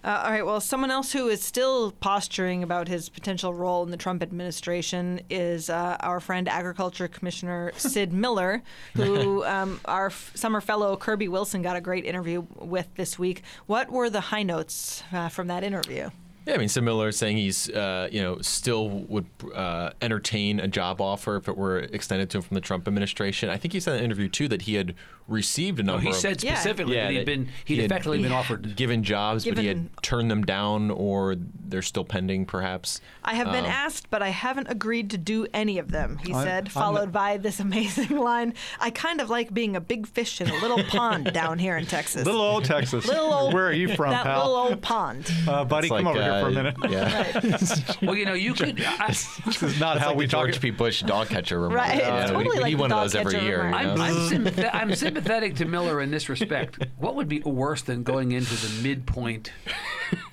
[0.06, 0.46] Uh, all right.
[0.46, 5.20] Well, someone else who is still posturing about his potential role in the Trump administration
[5.28, 8.62] is uh, our friend Agriculture Commissioner Sid Miller,
[8.94, 13.42] who um, our f- summer fellow Kirby Wilson got a great interview with this week.
[13.66, 16.10] What were the high notes uh, from that interview?
[16.46, 20.68] Yeah, I mean, Sid Miller saying he's, uh, you know, still would uh, entertain a
[20.68, 23.48] job offer if it were extended to him from the Trump administration.
[23.48, 24.94] I think he said in an interview too that he had
[25.28, 26.02] received a No, number.
[26.04, 28.76] he of, said specifically Yeah, that he'd that been he'd he had- effectively been offered.
[28.76, 31.34] given jobs, but he had turned them down, or
[31.68, 33.00] they're still pending, perhaps.
[33.24, 36.32] I have been Um, asked, but I haven't agreed to do any of them, he
[36.32, 39.80] I'm- said, I'm followed not- by this amazing line I kind of like being a
[39.80, 42.24] big fish in a little pond down here in Texas.
[42.24, 43.06] Little old Texas.
[43.08, 44.38] Little old- Where are you from, that pal?
[44.38, 45.30] little old pond.
[45.48, 46.76] uh, buddy, It's come like, over here for a uh, minute.
[46.88, 48.80] Yeah, Well, you know, you could.
[48.80, 50.44] I, this is not how like we the talk.
[50.46, 50.70] George P.
[50.70, 51.74] Bush dog catcher remote.
[51.74, 53.62] Right, Yeah, it's we- totally we, like need one of those every year.
[53.62, 54.04] I'm, know?
[54.04, 56.78] I'm, I'm sympathetic to Miller in this respect.
[56.98, 59.52] What would be worse than going into the midpoint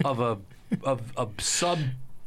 [0.03, 0.37] of a
[0.83, 1.79] of a sub?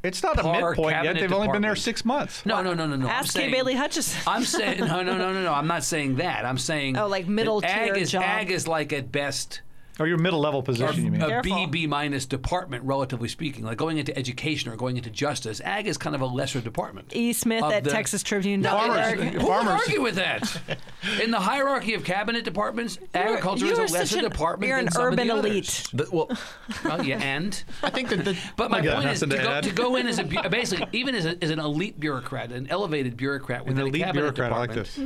[0.02, 1.16] It's not a midpoint yet.
[1.16, 2.46] They've only been there six months.
[2.46, 3.08] No, no, no, no, no.
[3.08, 4.20] Ask Kay Bailey Hutchison.
[4.26, 5.52] I'm saying no, no, no, no, no.
[5.52, 6.44] I'm not saying that.
[6.44, 8.22] I'm saying Oh, like middle that ag tier is, job.
[8.22, 9.62] Ag is like at best
[9.98, 11.22] Oh, your middle level position, you mean?
[11.22, 11.56] a Careful.
[11.56, 13.64] B B minus department, relatively speaking.
[13.64, 17.12] Like going into education or going into justice, ag is kind of a lesser department.
[17.16, 17.32] E.
[17.32, 18.60] Smith at the- Texas Tribune.
[18.60, 20.60] No, Farmers- it- Who would farmers- argue with that?
[21.22, 24.88] In the hierarchy of cabinet departments, agriculture you is a lesser an- department You're than
[24.88, 25.50] an some of urban the others.
[25.50, 25.86] elite.
[25.94, 26.30] But, well,
[26.84, 29.60] Well, yeah, and I think that the, but my I got point is to go,
[29.62, 33.16] to go in as a basically even as, a, as an elite bureaucrat, an elevated
[33.16, 34.52] bureaucrat An within a elite cabinet bureaucrat.
[34.52, 34.98] I like this.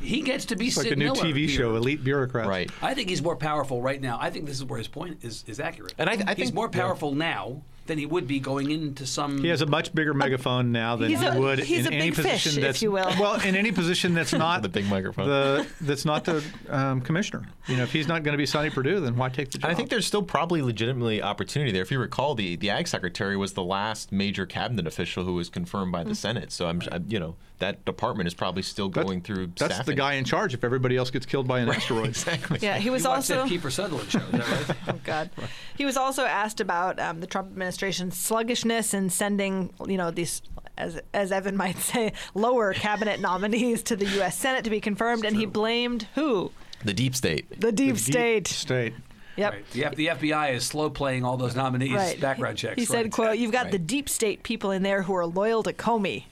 [0.00, 1.48] He gets to be It's like Sid a new Miller TV here.
[1.48, 2.48] show, Elite Bureaucrats.
[2.48, 2.70] right.
[2.82, 4.18] I think he's more powerful right now.
[4.20, 5.94] I think this is where his point is, is accurate.
[5.98, 6.80] And I- I he's think- more yeah.
[6.80, 9.38] powerful now than he would be going into some.
[9.42, 12.14] He has a much bigger megaphone now than he a- would in a any big
[12.14, 13.10] fish, position if that's you will.
[13.18, 15.28] well in any position that's not The big microphone.
[15.28, 17.44] The that's not the um, commissioner.
[17.66, 19.64] You know, if he's not going to be Sonny Perdue, then why take the job?
[19.68, 21.82] And I think there's still probably legitimately opportunity there.
[21.82, 25.48] If you recall, the, the ag secretary was the last major cabinet official who was
[25.48, 26.52] confirmed by the Senate.
[26.52, 29.52] So I'm, I- you know, that department is probably still That- going through.
[29.56, 30.54] That's the guy in charge.
[30.54, 32.58] If everybody else gets killed by an asteroid, Exactly.
[32.62, 33.34] Yeah, he was You also.
[33.46, 34.76] that Kiefer Sutherland show, is that right?
[34.88, 35.30] Oh God.
[35.76, 40.42] He was also asked about um, the Trump administration's sluggishness in sending, you know, these,
[40.76, 44.36] as as Evan might say, lower cabinet nominees to the U.S.
[44.36, 46.52] Senate to be confirmed, and he blamed who?
[46.84, 47.60] The deep state.
[47.60, 48.46] The deep state.
[48.48, 48.94] state.
[49.36, 49.52] Yep.
[49.52, 49.70] Right.
[49.70, 52.20] The, F- the FBI is slow playing all those nominees' Right.
[52.20, 52.76] background checks.
[52.76, 53.12] He said, right.
[53.12, 53.72] "quote You've got Right.
[53.72, 56.24] the deep state people in there who are loyal to Comey.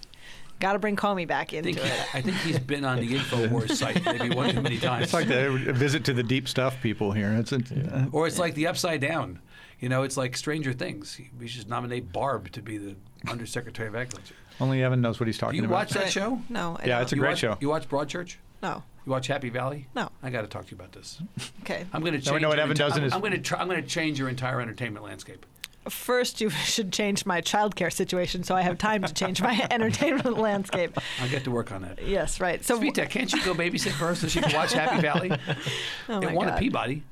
[0.61, 3.15] Got to bring Comey back I into think, it." I think he's been on the
[3.15, 5.05] Infowars site maybe one too many times.
[5.05, 7.33] It's like the a visit to the deep stuff people here.
[7.39, 9.39] It's a, uh, or it's like the upside down.
[9.81, 11.21] You know, it's like Stranger Things.
[11.39, 12.97] We should nominate Barb to be the
[13.29, 14.35] Undersecretary of Agriculture.
[14.61, 15.71] only Evan knows what he's talking you about.
[15.71, 16.41] You watch that show?
[16.49, 16.77] No.
[16.81, 17.03] I Yeah, don't.
[17.03, 17.57] it's a You great watch, show.
[17.61, 18.37] You watch Broadchurch?
[18.63, 18.83] no.
[19.07, 19.87] You watch Happy Valley?
[19.95, 20.11] No.
[20.23, 21.23] I got to talk to you about this.
[21.63, 21.87] Okay.
[21.95, 22.43] I'm going to Now we change.
[22.43, 23.39] know what Evan enti- does in I'm, his- I'm going to.
[23.39, 25.47] Try, I'm going to change your entire entertainment landscape.
[25.89, 30.37] First, you should change my childcare situation so I have time to change my entertainment
[30.37, 30.99] landscape.
[31.23, 32.07] I'll get to work on that.
[32.07, 32.63] Yes, right.
[32.63, 35.31] So Svita, can't you go babysit her so she can watch Happy Valley?
[36.11, 37.03] Oh it my won a Peabody.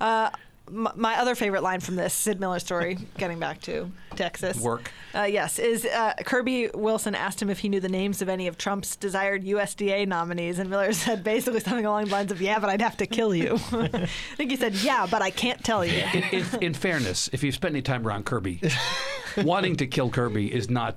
[0.00, 0.30] M-
[0.70, 4.58] my other favorite line from this Sid Miller story, getting back to Texas.
[4.58, 4.90] Work.
[5.14, 8.46] Uh, yes, is uh, Kirby Wilson asked him if he knew the names of any
[8.46, 12.58] of Trump's desired USDA nominees, and Miller said basically something along the lines of, "Yeah,
[12.58, 15.84] but I'd have to kill you." I think he said, "Yeah, but I can't tell
[15.84, 18.60] you." In, in, in fairness, if you've spent any time around Kirby,
[19.38, 20.96] wanting to kill Kirby is not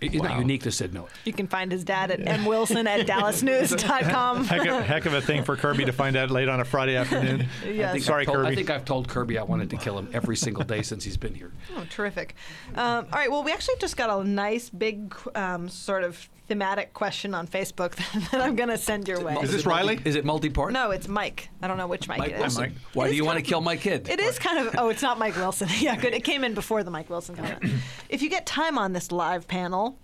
[0.00, 1.08] is not unique to Sid Miller.
[1.24, 4.44] You can find his dad at mwilson at dallasnews.com.
[4.44, 6.96] Heck of, heck of a thing for Kirby to find out late on a Friday
[6.96, 7.46] afternoon.
[7.64, 7.92] I Yes.
[7.92, 8.48] think Sorry, I've told, Kirby.
[8.48, 11.16] I think I've told Kirby I wanted to kill him every single day since he's
[11.16, 11.52] been here.
[11.76, 12.34] Oh, terrific.
[12.74, 13.30] Um, all right.
[13.30, 17.94] Well, we actually just got a nice big um, sort of thematic question on Facebook
[18.30, 19.34] that I'm going to send your way.
[19.42, 19.98] Is this Riley?
[20.04, 20.72] Is it multi-part?
[20.72, 21.48] No, it's Mike.
[21.62, 22.58] I don't know which Mike, Mike it is.
[22.58, 22.72] Mike.
[22.92, 24.08] Why It do is you want to kill my kid?
[24.08, 24.74] It is kind of.
[24.78, 25.68] Oh, it's not Mike Wilson.
[25.78, 26.12] yeah, good.
[26.12, 27.62] It came in before the Mike Wilson comment.
[28.08, 29.98] if you get time on this live panel,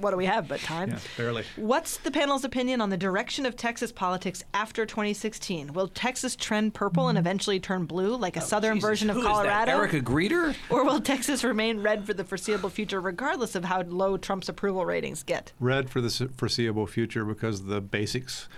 [0.00, 0.90] what do we have but time?
[0.90, 1.44] Yeah, barely.
[1.56, 5.72] What's the panel's opinion on the direction of Texas politics after 2016?
[5.72, 9.10] Will Texas trend purple and eventually turn blue like a oh, southern Oh, Jesus, version
[9.10, 9.72] of who is that, Colorado?
[9.72, 10.54] Erica Grieder?
[10.68, 14.84] Or will Texas remain red for the foreseeable future, regardless of how low Trump's approval
[14.84, 15.52] ratings get?
[15.60, 18.48] red for the foreseeable future because the basics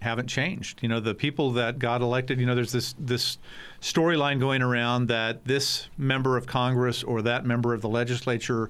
[0.00, 0.82] haven't changed.
[0.82, 3.38] You know, the people that got elected, you know, there's this this
[3.80, 8.68] storyline going around that this member of Congress or that member of the legislature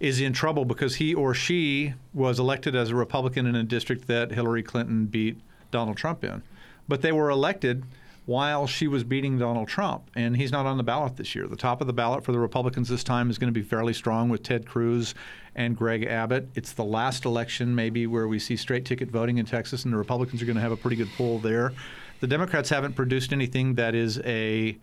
[0.00, 4.06] is in trouble because he or she was elected as a Republican in a district
[4.08, 5.38] that Hillary Clinton beat
[5.70, 6.42] Donald Trump in.
[6.88, 7.84] But they were elected
[8.26, 11.46] while she was beating Donald Trump, and he's not on the ballot this year.
[11.46, 13.92] The top of the ballot for the Republicans this time is going to be fairly
[13.92, 15.14] strong with Ted Cruz
[15.54, 16.48] and Greg Abbott.
[16.54, 19.98] It's the last election, maybe, where we see straight ticket voting in Texas, and the
[19.98, 21.72] Republicans are going to have a pretty good pull there.
[22.20, 24.78] The Democrats haven't produced anything that is a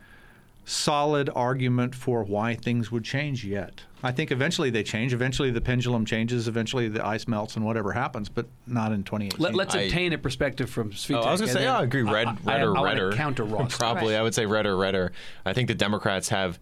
[0.63, 3.82] solid argument for why things would change yet.
[4.03, 5.13] I think eventually they change.
[5.13, 6.47] Eventually the pendulum changes.
[6.47, 9.39] Eventually the ice melts and whatever happens, but not in 2018.
[9.55, 11.17] Let, us obtain a perspective from Svitek.
[11.17, 12.01] Oh, I was gonna say, yeah, I agree.
[12.03, 13.11] Red, I- red I- or I redder.
[13.13, 13.77] Counter Ross.
[13.77, 14.19] Probably, Right.
[14.19, 15.11] I would say red or redder.
[15.45, 16.59] I think the Democrats have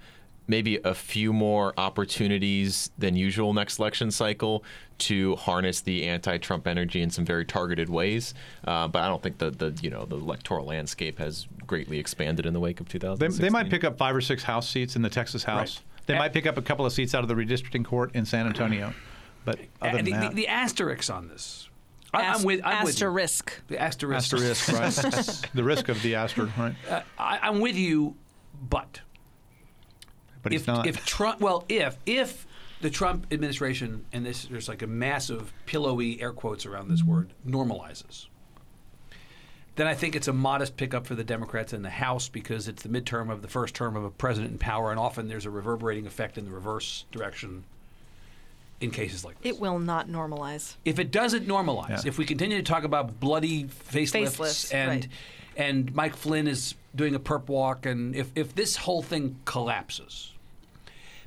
[0.48, 4.64] maybe a few more opportunities than usual next election cycle
[4.98, 8.34] to harness the anti-Trump energy in some very targeted ways.
[8.66, 12.46] Uh, but I don't think the, the you know the electoral landscape has greatly expanded
[12.48, 15.04] in the wake of They, they might pick up five or six House seats in
[15.04, 15.78] the Texas House.
[15.78, 15.84] Right.
[16.10, 18.48] They might pick up a couple of seats out of the redistricting court in San
[18.48, 18.94] Antonio.
[19.46, 21.70] But other than the, that, the, the asterisks on this.
[22.12, 22.62] I, Ast- I'm with.
[22.66, 23.08] I'm with you.
[23.08, 23.62] asterisk.
[23.68, 24.34] The asterisk.
[24.34, 25.50] asterisk, right?
[25.54, 26.74] the risk of the asterisk, right?
[26.90, 28.16] Uh, I, I'm with you,
[28.68, 29.02] but
[30.42, 30.88] But he's if not.
[30.88, 32.48] if Trump, well, if if
[32.82, 37.34] the Trump administration and this there's like a massive pillowy air quotes around this word
[37.48, 38.26] normalizes,
[39.80, 42.84] then I think it's a modest pickup for the Democrats in the House because it's
[42.84, 45.50] the midterm of the first term of a president in power, and often there's a
[45.50, 47.64] reverberating effect in the reverse direction
[48.82, 49.54] in cases like this.
[49.54, 50.76] It will not normalize.
[50.84, 52.10] if it doesn't normalize, Yeah.
[52.10, 55.08] if we continue to talk about bloody facelifts, Facelifts, and right.
[55.56, 60.34] and Mike Flynn is doing a perp walk, and if, if this whole thing collapses,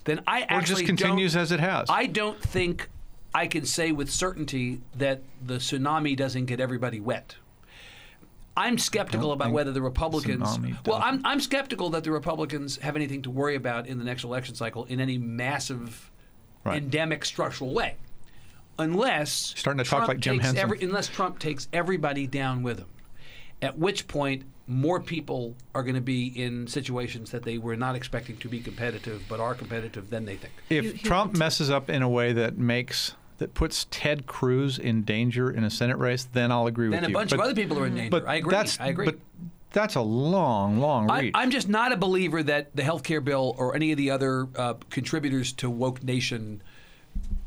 [0.04, 1.88] then I or actually just continues as it has.
[1.88, 2.90] I don't think
[3.34, 7.36] I can say with certainty that the tsunami doesn't get everybody wet.
[8.56, 10.58] I'm skeptical about whether the Republicans.
[10.86, 11.20] Well, I'm.
[11.24, 14.84] I'm skeptical that the Republicans have anything to worry about in the next election cycle
[14.86, 16.10] in any massive,
[16.64, 16.76] Right.
[16.76, 17.96] endemic structural way,
[18.78, 20.58] unless Starting to talk like Jim Henson.
[20.58, 22.86] every- unless Trump takes everybody down with him,
[23.60, 27.94] At which point, more people are going to be in situations that they were not
[27.94, 30.52] expecting to be competitive, but are competitive than they think.
[30.68, 35.50] If Trump messes up in a way that makes that puts Ted Cruz in danger
[35.50, 37.00] in a Senate race, then I'll agree Then with you.
[37.00, 37.14] Then a you.
[37.14, 38.10] bunch of other people are in danger.
[38.10, 38.52] But I agree.
[38.52, 39.06] That's, I agree.
[39.06, 39.18] But
[39.72, 41.32] that's a long, long read I, reach.
[41.34, 44.46] I'm just not a believer that the health care bill or any of the other
[44.54, 46.62] uh, contributors to woke nation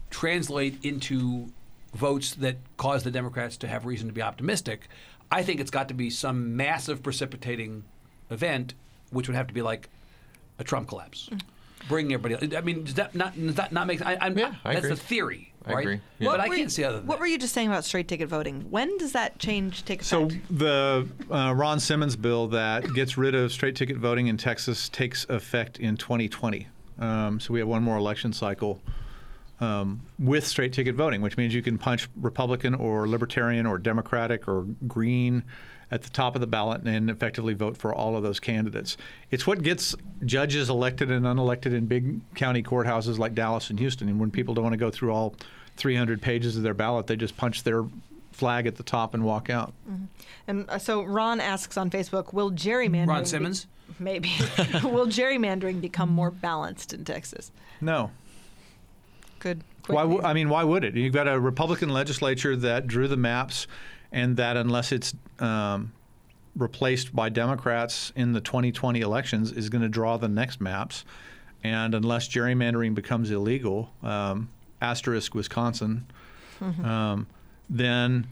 [0.09, 1.47] translate into
[1.93, 4.89] votes that cause the Democrats to have reason to be optimistic.
[5.31, 7.85] I think it's got to be some massive precipitating
[8.29, 8.73] event,
[9.11, 9.87] which would have to be like
[10.59, 11.29] a Trump collapse,
[11.87, 12.55] bringing everybody.
[12.57, 14.05] I mean, does that not does that not make?
[14.05, 14.89] I, I'm, Yeah, I that's agree.
[14.89, 15.81] the theory, I right?
[15.81, 15.99] agree.
[16.19, 16.29] Yeah.
[16.29, 17.19] But I What were can't you- see other than What that.
[17.21, 18.65] were you just saying about straight ticket voting?
[18.69, 20.09] When does that change take effect?
[20.09, 24.89] So the uh, Ron Simmons bill that gets rid of straight ticket voting in Texas
[24.89, 26.67] takes effect in 2020.
[26.99, 28.81] Um, so we have one more election cycle
[29.59, 34.47] um, with straight ticket voting, which means you can punch Republican or Libertarian or Democratic
[34.47, 35.43] or Green
[35.91, 38.97] at the top of the ballot and effectively vote for all of those candidates.
[39.31, 39.95] It's what gets
[40.25, 44.09] judges elected and unelected in big county courthouses like Dallas and Houston.
[44.09, 45.35] And when people don't want to go through all
[45.77, 47.85] 300 pages of their ballot, they just punch their
[48.31, 49.73] flag at the top and walk out.
[50.47, 53.67] And uh, so Ron asks on Facebook, will gerrymandering Ron be- Simmons?
[53.99, 54.29] maybe
[54.83, 57.51] will gerrymandering become more balanced in Texas?
[57.79, 58.11] No.
[59.39, 59.63] Good.
[59.87, 60.01] Why?
[60.03, 60.95] quick W- I mean, why would it?
[60.95, 63.67] You've got a Republican legislature that drew the maps,
[64.11, 65.93] and that unless it's um,
[66.55, 71.05] replaced by Democrats in the 2020 elections, is going to draw the next maps.
[71.63, 74.49] And unless gerrymandering becomes illegal, um,
[74.81, 76.05] asterisk Wisconsin,
[76.83, 77.27] um,
[77.69, 78.27] then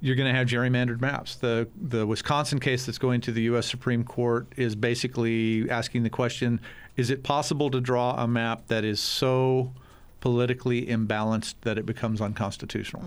[0.00, 1.36] you're going to have gerrymandered maps.
[1.36, 3.66] The the Wisconsin case that's going to the U.S.
[3.66, 6.60] Supreme Court is basically asking the question:
[6.96, 9.72] Is it possible to draw a map that is so
[10.20, 13.02] politically imbalanced that it becomes unconstitutional?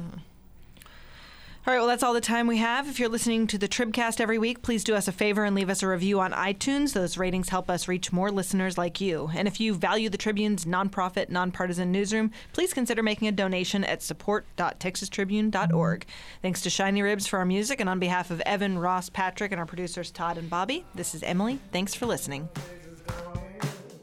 [1.67, 2.89] All right, well, that's all the time we have.
[2.89, 5.69] If you're listening to the Tribcast every week, please do us a favor and leave
[5.69, 6.93] us a review on iTunes.
[6.93, 9.29] Those ratings help us reach more listeners like you.
[9.35, 14.01] And if you value the Tribune's nonprofit, nonpartisan newsroom, please consider making a donation at
[14.01, 16.05] support.texastribune.org.
[16.41, 19.59] Thanks to Shiny Ribs for our music, and on behalf of Evan, Ross, Patrick, and
[19.59, 21.59] our producers Todd and Bobby, this is Emily.
[21.71, 22.49] Thanks for listening.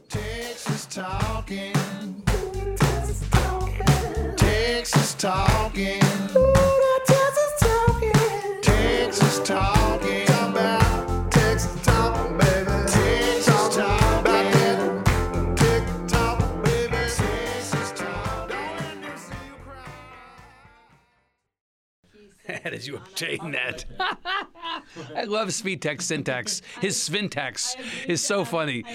[0.07, 1.73] Texas talking.
[2.77, 3.85] Texas talking.
[4.37, 5.13] Texas
[22.69, 23.83] How did you obtain that?
[25.15, 26.61] I love Svitek's syntax.
[26.81, 27.75] His syntax
[28.07, 28.85] is so funny.